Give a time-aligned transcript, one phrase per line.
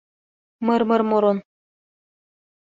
[0.65, 1.37] МЫРМЫРМОРОН